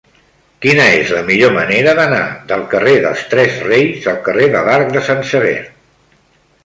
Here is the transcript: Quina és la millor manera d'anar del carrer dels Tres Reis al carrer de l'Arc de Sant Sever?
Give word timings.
Quina 0.65 0.85
és 1.01 1.11
la 1.15 1.19
millor 1.27 1.51
manera 1.57 1.93
d'anar 1.99 2.23
del 2.53 2.65
carrer 2.71 2.95
dels 3.05 3.21
Tres 3.35 3.61
Reis 3.67 4.09
al 4.15 4.19
carrer 4.31 4.49
de 4.57 4.65
l'Arc 4.71 4.91
de 4.97 5.05
Sant 5.11 5.23
Sever? 5.35 5.57